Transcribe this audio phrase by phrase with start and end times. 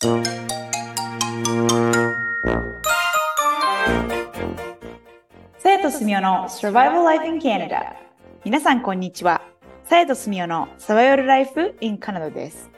[0.00, 0.08] さ
[5.68, 7.96] やとすみおの Survival Life in Canada
[8.42, 9.42] 皆さんこんにちは。
[9.84, 12.70] さやとすみおの Survival Life in Canada です。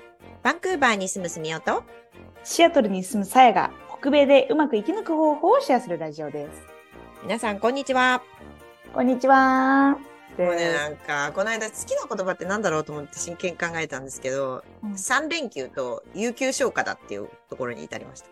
[0.43, 1.85] バンクーバーに住むすみおと、
[2.43, 3.71] シアトルに住むさやが
[4.01, 6.63] 北米でうまく生き抜く方法をシェアするラジオです。
[7.23, 8.21] 皆さんこんにちは。
[8.93, 9.97] こんにちは
[10.39, 18.29] もうね、なんか、この間好きな言葉ってなんだろうと思って真剣に考えたんですけど、うん3連休と有給消化だっていうところに至りました。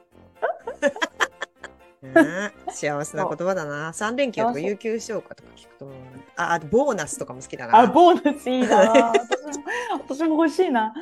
[2.72, 3.90] 幸せな言葉だな。
[3.90, 5.90] 3連休とか有給消化とか聞くと。
[6.36, 7.78] あ、あとボーナスとかも好きだな。
[7.78, 9.12] あボーナスいいな
[9.92, 10.92] 私も欲しいな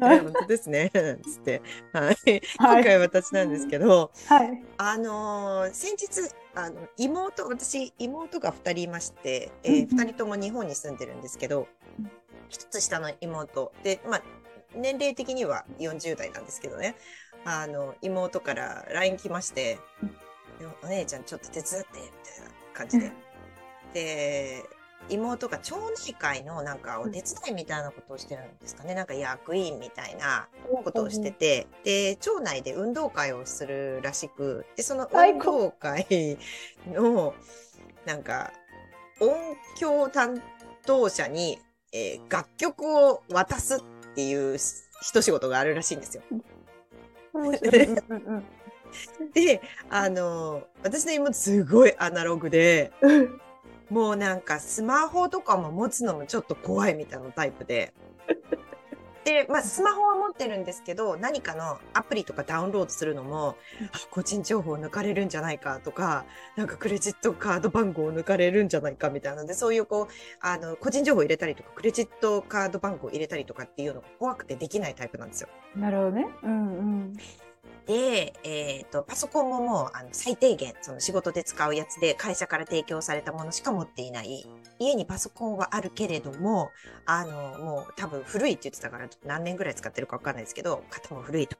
[0.00, 0.90] はい本当ですね。
[0.92, 1.62] つって。
[1.92, 2.42] はい。
[2.58, 11.68] 今回私なんですけど、はいあのー先日、あの、妹、私、妹が二人いまして、えーうんうん二人とも日本に住んでるんですけど
[11.98, 12.10] うん、
[12.48, 13.72] 一つ下の妹。
[13.82, 14.22] で、まあ、
[14.74, 16.96] 年齢的には40代なんですけどね。
[17.44, 19.78] あの、妹から LINE 来まして
[20.60, 23.12] うん、お姉ちゃんちょっと手伝って、みたいな感じで。
[23.94, 24.64] で、
[25.08, 28.94] 妹が町内会のなんかお手伝いみたいなことをしてるんですかね。
[28.94, 30.48] なんか役員みたいな
[30.84, 36.38] ことをしてて、で、町内で運動会をするらしく、で、その運動会
[36.86, 37.34] の、
[38.04, 38.52] なんか、
[39.20, 39.34] 音
[39.78, 40.42] 響担
[40.84, 41.58] 当者に、
[41.92, 43.80] えー楽曲を渡すっ
[44.14, 44.58] ていう
[45.00, 46.22] 一仕事があるらしいんですよ。
[46.30, 46.42] うん
[47.34, 48.44] うんうん。
[49.32, 53.40] で、あの、私の妹すごいアナログで、うん
[53.90, 57.92] もうなんかスマホとかも持つのもちょっと怖いみたいなタイプで。
[59.24, 63.56] で、まあスマホは持ってるんですけど、何かのアプリとかダウンロードするのも、
[63.92, 66.24] あ個人情報を抜かれるんじゃないかとか、
[66.56, 75.48] なんかクレジットカード番号を抜かれるんじゃないかみたいなので、そういうこう、あの、個人情報を入れたりとか、クレジットカード番号を入れたりとかっていうのが怖くてできないタイプなんですよ。
[75.76, 76.87] なるほどねうんうん
[77.88, 84.46] で、えっ、と、パソコンももう、あの、最低限、その仕事で使うやつで、会社から提供されたものしか持っていない。
[84.78, 86.70] 家にパソコンはあるけれども、
[87.06, 91.56] あの、もう多分古いって言ってたから、何年ぐらい使ってるかわかんないですけど、型も古いと。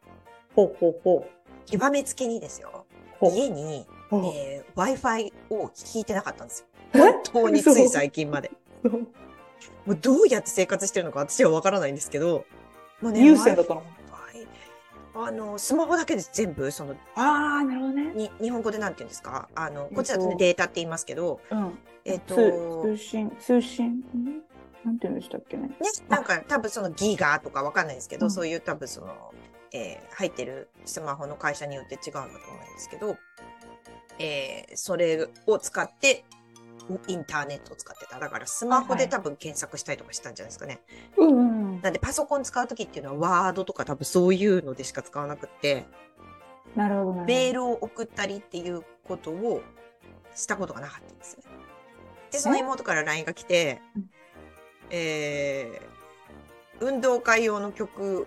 [0.55, 2.85] ほうほうほう極めつけにですよ。
[3.23, 6.67] 家に、えー Wi-Fi を聞いてなかったんですよ。
[6.93, 6.99] え？
[6.99, 8.51] 本当につい最近まで。
[8.85, 12.45] もうどうやって生活してるのか私はわからないんですけど、
[13.01, 13.83] もうね、有線だったの？
[15.15, 18.13] あの、スマホだけで全部、その、ああなるほどね。
[18.15, 19.49] に、日本語でなんて言うんですか？
[19.55, 21.79] あの、こっちだとね、えっとデータって言いますけど、うん。
[22.05, 22.53] えっと、通
[22.83, 23.87] 通信通信？
[23.87, 24.03] ん
[24.85, 25.69] なんて言うんでしたっけね？
[25.69, 25.75] ね、
[26.09, 28.31] なんか多分そのギガとかわかんないですけど、うん。
[28.31, 29.35] そういう多分その、
[29.73, 32.29] えー入ってるスマホの会社によって違うんだと思うん
[32.75, 33.17] ですけど、
[34.19, 36.25] えーそれを使って、
[37.07, 38.19] インターネットを使ってた。
[38.19, 40.81] だからスマホで多分検索したりとかしたんじゃないですかね。
[41.19, 41.48] うんうん
[41.83, 45.87] なんでパソコン使うときっていうのはワードとか多分そういうのでしか使わなくって、
[46.75, 47.25] なるほどなるほど。
[47.27, 49.63] メールを送ったりっていうことを
[50.35, 51.49] したことがなかったんですよね。
[52.31, 54.11] で、その妹から LINE が来てうん、
[54.91, 58.27] えー、運動会用の曲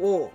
[0.00, 0.30] を、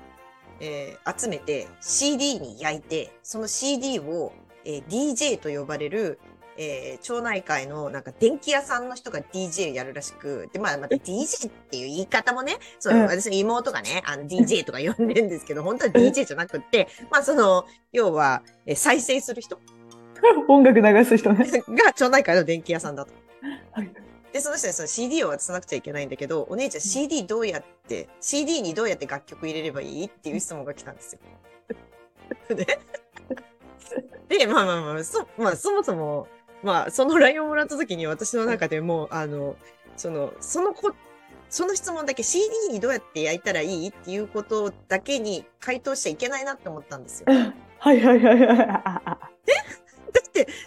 [0.59, 4.33] えー集めて CD に焼いて、その CD を、
[4.65, 6.19] えー DJ と呼ばれる、
[6.61, 13.03] えー町内会のなんか電気屋さんの人が DJ やるらしく、で、まあまた DJ っていう言い方もね、そう、うん。
[13.03, 19.57] 私の妹がね、あの DJ とか呼んでるんですけど、本当は DJ じゃなくって、まあその、要は、えー再生する人？
[20.49, 21.49] 音楽流す人ね。
[21.69, 23.13] が町内会の電気屋さんだと。
[23.71, 23.89] はい。
[24.33, 31.19] で、その人にその CD を渡さなくちゃいけないんだけど、お姉ちゃん CD どうやって、CD にどうやって楽曲入れればいいっていう質問が来たんですよ。
[32.55, 32.79] で、
[34.37, 36.27] で、まあまあまあ、そ、まあそもそも、
[36.63, 39.55] まあその LINE をもらった時に私の中でも、あの、
[39.95, 40.93] その、そのこ、
[41.49, 47.25] その質問だけ CD にどうやって焼いたらいいっていうことだけに回答しちゃいけないなって思ったんですよ。
[47.81, 49.08] はいはいはいはい、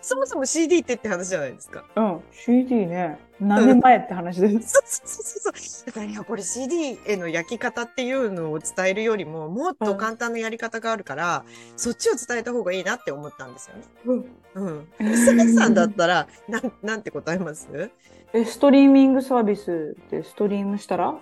[0.03, 1.85] そもそも CD ってって話じゃないですか。
[1.95, 5.87] あうん CD ね何年前って話です そうそうそうそう。
[5.87, 11.45] だからいや、これ CD への焼き方っていうのを伝えるよりも、もっと簡単なやり方があるから、
[11.77, 13.83] そっちを伝えた方がいいなって思ったんですよね。
[14.05, 14.89] うんうん。
[15.01, 17.91] 娘さんだったら、なん、なんて答えます？
[18.33, 21.11] えストリーミングサービスでストリームしたら？
[21.11, 21.15] っ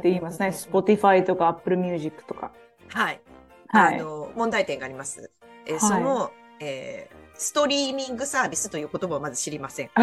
[0.04, 2.52] 言いますね Spotify とか Apple Music とか
[2.88, 3.20] はい。
[3.68, 5.30] はいあの、問題点があります。
[5.66, 6.30] えーはいその、
[6.60, 9.90] えーストリーミングサービスという言葉をまず知りません。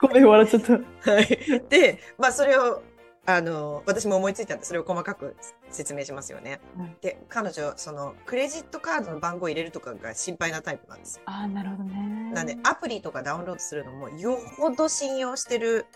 [0.00, 0.72] ごめん笑っちゃった
[1.12, 1.62] はい。
[1.68, 2.82] で、まあそれを、
[3.26, 5.36] あの、私も思いついたんで、それを細かく
[5.70, 6.60] 説明しますよね。
[6.76, 11.22] はいで、彼女、その、クレジットカードの番号を入れるとかが心配なタイプなんですよ。
[11.26, 15.86] ああなるほどねなんで、アプリとかダウンロードするのも、よほど信用してる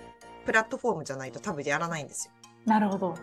[0.46, 2.32] プラットフォームじゃないと多分やらないんですよ。
[2.64, 3.16] なるほど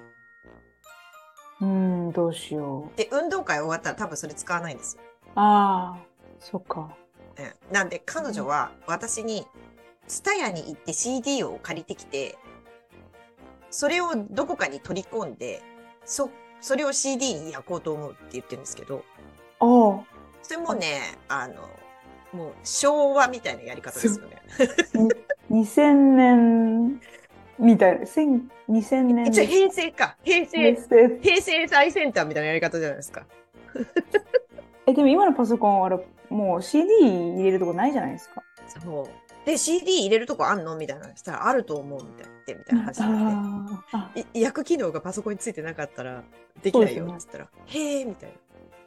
[1.62, 2.98] うん、どうしよう。
[2.98, 5.02] で、運動会終わったら多分それ使わないんですよ。
[5.36, 6.04] ああ、
[6.40, 6.96] そっか。
[7.38, 9.46] うんなんで彼女は私に、
[10.08, 12.38] スタヤに行って CD を借りてきて、
[13.70, 15.62] それをどこかに取り込んで、
[16.06, 16.30] そ、
[16.62, 19.04] それを CD に焼こうと思うって言ってるんですけど、
[19.60, 20.04] ああ、
[20.44, 21.56] それもね、あの、
[22.32, 24.42] もう昭和みたいなやり方ですよね。
[25.50, 27.02] 2000 年
[27.60, 28.06] みたいな。
[28.06, 29.28] 千2000年。
[29.28, 30.18] 一応平成か。
[30.24, 33.26] 平平成、成平成最先端みたいなやり方じゃないですか。
[34.88, 35.98] え、でも今のパソコン、あれ、
[36.30, 38.44] もう CD 入れるとこないじゃないですか。
[38.68, 39.46] そう。
[39.46, 41.16] で、CD 入れるとこあんのみたいな。
[41.16, 42.36] したら、あると思うみたいな。
[42.48, 43.76] みたいな話になって。
[43.92, 46.24] ああ、い焼く機能がパソコンについてなかったら
[46.62, 48.36] できないよっつったら、へえみたいな。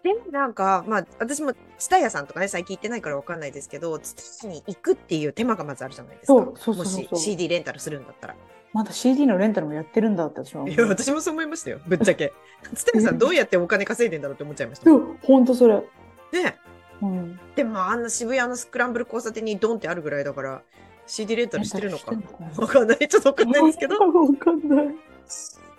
[0.03, 6.33] でもなんか、まあ、私も、ツタヤさんとかね、最近行ってないからわかんないですけど、ツタヤに行くっていう手間がまずあるじゃないですか。
[6.35, 8.37] そうそうそうそうもし CD レンタルするんだったら。
[8.73, 10.69] まだ CD のレンタルもやってるんだって私は。
[10.69, 11.81] いや、私もそう思いましたよ。
[11.87, 12.33] ぶっちゃけ。
[12.75, 15.01] ツタヤさんどうやってお金稼いでんだろうって思っちゃいましたもん。
[15.01, 15.75] そう、ほんとそれ。
[15.75, 16.57] ね
[17.01, 17.41] うん。
[17.55, 20.63] でもあんな渋谷のスクランブル交差点にドンってあるぐらいだから、
[21.07, 22.13] CD レンタルしてるのか
[22.57, 23.09] わかんない。
[23.09, 23.99] ちょっとわかんないですけど。
[23.99, 24.95] わかんない。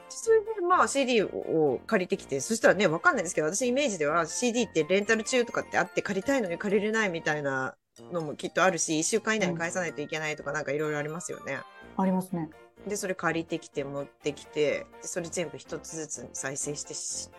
[0.10, 7.76] それでまあ CD を借りてきて、そしたらね、わかんないですけど、私イメージでは CD ってレンタル中とかってあって借りたいのに借りれないみたいな
[8.12, 11.60] のもきっとあるし、1週間以内に返さないといけないとかなんかいろいろありますよね。
[12.02, 12.50] ありますね。
[12.88, 17.30] で、それ借りてきて持ってきて、でそれ全部一つずつ再生してし、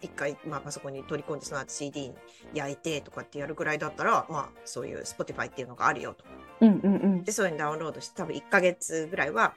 [0.00, 2.14] 一回、まあ、パソコンに取り込んで、その後 CD に
[2.52, 6.24] 焼いてとかってやるぐらいだったら、まあ、そういう Spotify っていうのがあるよと。
[6.60, 7.24] うんうんうん。
[7.24, 9.54] で、そういうのダウンロードして、多分1ヶ月ぐらいは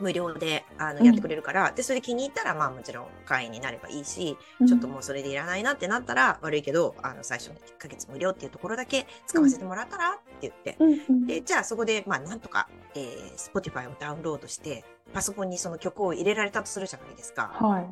[0.00, 11.26] 無料であのうんやってくれるから、で、それ気に入ったら、まあもちろん会員になればいいし、ちょっともうそれでいらないなってなったら悪いけど、あの、最初の1ヶ月無料っていうところだけ使わせてもらったらって言って、うんうん。
[11.26, 17.56] で、じゃあそこで、まあなんとか、えー、Spotify をダウンロードして、パソコンにその曲を入れられたとするじゃないですか。
[17.60, 17.86] はい。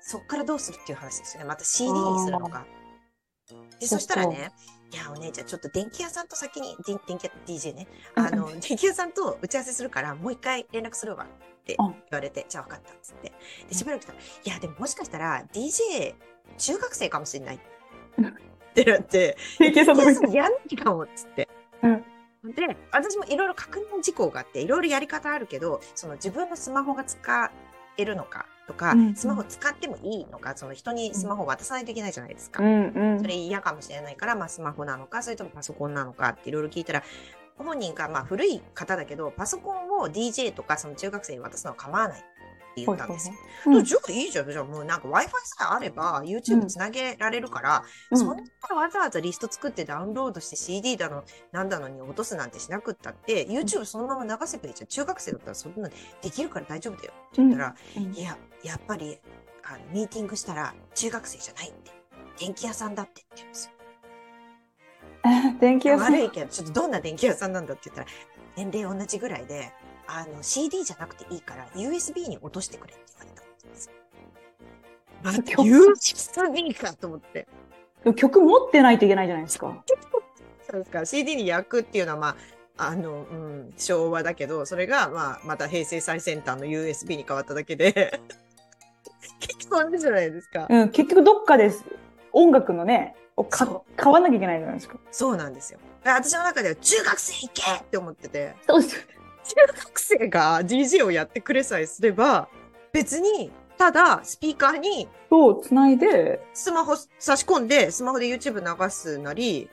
[0.00, 1.48] そっからどうするっていう話ですよね。
[1.48, 2.64] また CD にするのか。
[3.78, 4.52] で、そしたらね、
[4.92, 7.86] いや、お姉ちゃん、ちょっと電気屋さんと先に、電電気屋、DJ ね。
[8.16, 13.32] あの、電気屋さんと打ち合わせするから、もう一回連絡するわってうん言われて、じゃあ分かったっつって。
[13.68, 16.14] で、しばらくしたら、いや、でももしかしたら、DJ、
[16.58, 17.56] 中学生かもしれない。
[17.56, 19.98] ってなって、電気屋さん
[20.32, 21.48] やんないかもっつって。
[21.82, 22.04] うん
[22.42, 27.52] で、私もいろいろ確認事項があって、いろいろやり方あるけど、その自分のスマホが使
[27.98, 32.62] えるのかとか、うんスマホ使ってもいいのか、その人にスマホを渡さないといけないじゃないですか。
[32.62, 33.26] うんうんそ。
[33.26, 37.02] れ嫌かもしれないから、まあスマホなのか、それともパソコンなのかっていろいろ聞いたら、
[37.58, 42.24] 本人がまあ古い方だけど、パソコンを DJ とかその中学生に渡すのは構わない
[42.70, 43.34] って言ったんですよ。
[43.66, 44.50] うんじゃあいいじゃん。
[44.50, 48.42] じゃあもうなんか Wi-Fi さえあれば YouTube つなげられるから、うんそんな
[48.76, 54.88] わざわざリスト作ってダウンロードして CD だの、なんだのに落とすなんてしなくったって、YouTube そのまま流せばいいじゃん。
[54.88, 55.88] 中学生だったらそんな
[56.22, 59.18] できるから大丈夫だよって言ったら、うんいや、やっぱり、
[59.64, 61.90] あの、ミーティングしたら中学生じゃないって。
[62.38, 63.72] 電気屋さんだってって言うんですよ。
[65.60, 66.14] 電気屋さん。
[66.14, 68.08] 悪いけど、ちょっとどんな電気屋さんなんだって言ったら、
[68.56, 69.72] 年齢同じぐらいで、
[70.12, 73.90] あの、CD じゃなくていいから、USB に落としてくれって言われたんです
[75.22, 77.46] USB かと思って。
[78.16, 79.84] 曲持ってないといけないじゃないですか。
[80.68, 81.04] そうですか。
[81.04, 82.36] CD に焼くっていうのは、ま
[82.76, 88.20] あ、あの、うん、昭和だけど、それが、まあ、また平成最先端の USB に変わっただけで、
[89.38, 90.66] 結構あるじゃないですか。
[90.68, 91.84] うん、結局どっかです。
[92.32, 93.66] 音楽のね、を買
[94.12, 94.98] わなきゃいけないじゃないですか。
[95.10, 95.78] そうなんですよ。
[96.04, 99.19] 私の中では中学生行けって思ってて、そうです。
[99.54, 99.54] 中
[99.84, 102.48] 学生が DJ をやってくれさえすれば、
[102.92, 109.68] 別に、ただ、スピーカーにそう、つないで、スマホ差し込んで、スマホで YouTube 流すなり、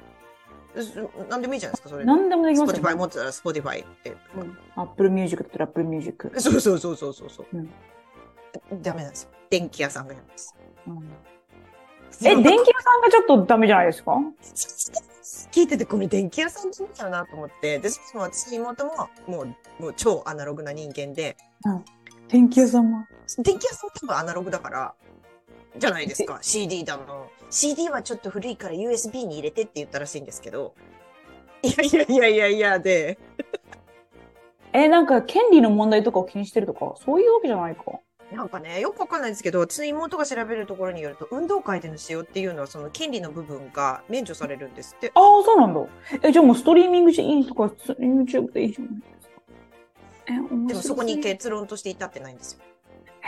[0.75, 2.05] すなんでもいいじゃないですか、それ。
[2.05, 4.15] 何でもできますよ、Spotify 持ってたら Spotify って。
[4.36, 4.57] うん。
[4.75, 6.31] Apple Music だったら Apple Music。
[6.39, 7.57] そうそうそうそうそうそう。
[7.57, 7.69] ん
[8.81, 9.29] ダメなんですよ。
[9.50, 10.55] 電気屋さんがやるんです。
[10.88, 11.03] うん
[12.23, 14.17] え、電気屋さんがちょっとダメじゃないですか？
[15.51, 21.37] 聞いててこれ電気屋さんだよなと思って、で、そも私の妹ももう、もう超アナログな人間で、
[22.27, 23.07] 電気屋さんは。
[23.39, 24.93] 電気屋さん多分アナログだから、
[25.77, 26.39] じゃないですか。
[26.43, 27.29] CD だの。
[27.49, 30.73] CD はちょっと古いから USB に入れてって言ったらしいんですけど、
[31.61, 33.17] いやいやいやいやいやで、
[34.73, 37.83] え、なんか権利の問題とかを気にしてるとか、そういうわけじゃないか。
[38.31, 45.12] なんかね、よくわかんないですけど、私の妹が調べるところによると、運動会での使用っていうのは、その権利の部分が免除されるんですって。
[45.15, 45.79] ああ、そうなんだ。
[46.24, 49.41] え、じゃあもうストリーミングしていいとか、YouTube でいいじゃないですか。
[50.27, 52.60] え、でもそこにへ結論として至ってないんですよ。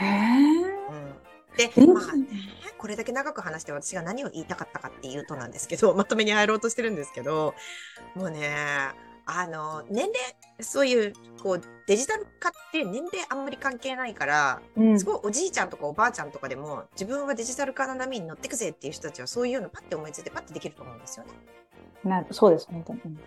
[0.00, 0.04] え。
[0.04, 1.20] うん。
[1.56, 2.26] で、まあね、
[2.76, 7.54] これだけ長く話して私が何を言いたかったかっていうとなんですけど、まとめに入ろうとしてるんですけど、
[8.14, 8.50] もうね、
[9.38, 10.18] あの、年齢、
[10.60, 21.32] そういう、こう、デジタル化って年齢あんまり関係ないから、うんすごいおじいちゃんとかおばあちゃんとかでも、自分はデジタル化の波に乗ってくぜっていう人たちは、そういうのパッて思いついてパッてできると思うんですよね。
[22.04, 23.00] なそうです、本当に。
[23.04, 23.20] うん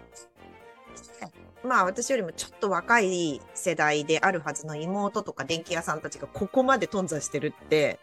[1.63, 7.99] まあ私よりもちょっと若い世代であるはずの妹とか電気屋さんたちがここまで頓挫してるって、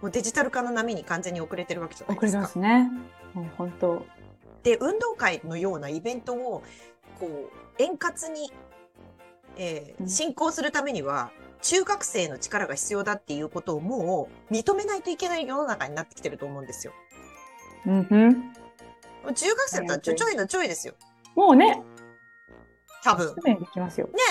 [0.00, 2.60] もうデジタル化の波に完全に遅れてるわけじゃない遅れてですか。
[2.60, 2.90] ますね。
[3.34, 4.06] もう本当。
[4.62, 6.62] で、運動会のようなイベントを、
[7.20, 8.52] こう、円滑に、
[9.56, 11.30] えーうん進行するためには、
[11.62, 16.92] 中学生の力が必要だっていうことをもう認めないといけない世の中になってきてると思うんですよ。
[17.86, 18.52] うんふん。
[19.34, 20.94] 中学生だったらちょちょいのちょいですよ。
[21.34, 21.82] もうね、
[23.02, 23.34] 多分。
[23.44, 23.58] ね、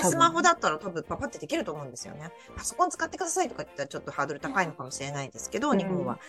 [0.02, 2.32] スマホだったら多分パパってできると思うんですよね。
[2.56, 6.20] パソコン使ってくださいとか言ったらちょっとハードル高いのかもしれないですけど、うん日本は。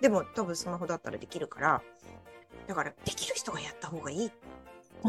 [0.00, 1.82] でも多分スマホだったらできるから、
[2.66, 4.28] だからできる人がやった方がいい。
[4.28, 4.34] ほ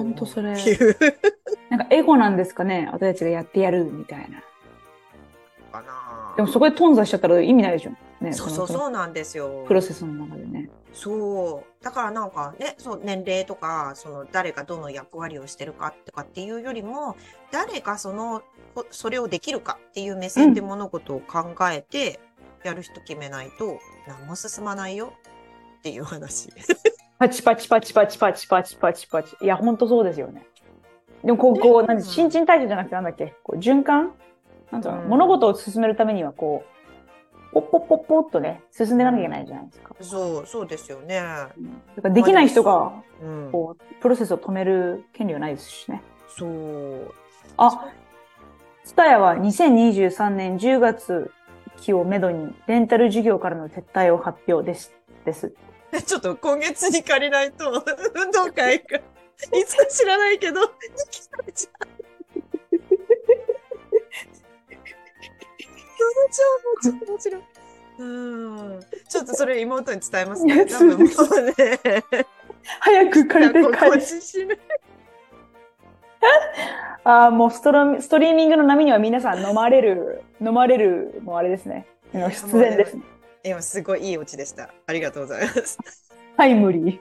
[0.03, 0.53] んとそれ
[1.69, 2.89] なんかエゴなんですかね？
[2.91, 4.41] 私たちがやってやるみたいな。
[5.71, 7.91] かなでもそこで頓挫しちゃったら意味ないでしょ。
[8.21, 9.73] ね、そうそうのそうなんですよプ。
[9.73, 10.69] ロセスの中でね。
[10.93, 11.83] そう。
[11.83, 17.17] だからなんかね、そう、年齢とか、その誰がどの役割をしてるかとかっていうよりも、
[17.51, 18.41] 誰がその、
[18.73, 22.21] こそれをできるかっていう目線で物事を考えて、
[22.63, 25.13] やる人決めないと、何も進まないよ
[25.79, 26.49] っていう話。
[27.17, 29.37] パチパチパチパチパチパチパチパチ。
[29.41, 30.45] いや、ほんとそうですよね。
[31.23, 33.33] でもこう、こう、なんで新陳代謝じゃなくてなんだっけ？
[33.43, 34.13] こう循環？
[34.71, 39.95] なんていうん物事を進めるためにはこう、ポッポッポッポッとね、進んでいかなきゃいけないじゃないですか。
[40.01, 41.21] そう、そうですよね。
[41.57, 42.91] うんだからできない人が、
[43.21, 43.49] うん。
[43.51, 46.01] こう、プロセスを止める権利はないですしね。
[46.27, 47.13] そう。
[47.57, 47.87] あ、
[48.83, 51.31] ツタヤは2023年10月
[51.77, 54.93] 期をめどに、レンタル事業からの撤退を発表です。
[55.23, 55.55] です。
[56.05, 57.71] ちょっと今月に借りないと、
[58.15, 60.73] 運動会が、いつか知らないけど、で
[61.09, 61.89] きたじゃん。
[65.97, 67.43] どの情報ちょっと面白い。
[67.97, 68.79] うん。
[69.07, 70.65] ちょっとそれ妹に伝えますね。
[70.65, 71.13] 多分もうね、
[72.79, 74.59] 早く借りて帰る。
[77.05, 81.85] ああ、もうストロストリーミングの波には皆さん飲まれる、飲まれる、もうあれですね。
[82.11, 83.03] 必然ですね。
[83.45, 84.73] 今すごいいいオチでした。
[84.87, 85.77] ありがとうございます。
[86.35, 86.99] タイムリー。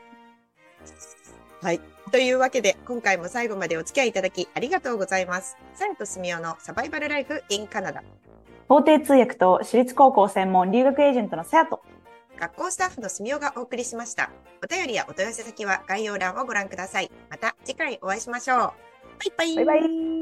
[1.63, 1.81] はい。
[2.13, 5.57] というわけで、今回も最後までお付き合いいただきありがとうございます。
[5.75, 8.03] さやとすみおのサバイバルライフ in カナダ。
[8.69, 11.83] 法廷通訳と私立高校専門留学エージェントのさやと。
[12.39, 14.31] 学校スタッフのすみおがお送りしました。
[14.63, 17.11] お便りやお問い合わせ先は概要欄をご覧ください。
[17.31, 18.59] また次回お会いしましょう。
[18.59, 18.73] バ
[19.45, 19.65] イバイ。
[19.65, 20.14] バイバイ。